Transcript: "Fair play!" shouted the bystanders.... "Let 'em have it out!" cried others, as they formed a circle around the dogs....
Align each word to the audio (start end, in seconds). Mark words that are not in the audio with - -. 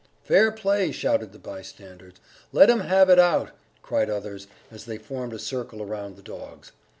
"Fair 0.23 0.51
play!" 0.51 0.91
shouted 0.91 1.31
the 1.31 1.37
bystanders.... 1.37 2.15
"Let 2.51 2.71
'em 2.71 2.79
have 2.79 3.07
it 3.07 3.19
out!" 3.19 3.51
cried 3.83 4.09
others, 4.09 4.47
as 4.71 4.85
they 4.85 4.97
formed 4.97 5.31
a 5.33 5.37
circle 5.37 5.83
around 5.83 6.15
the 6.15 6.23
dogs.... 6.23 6.71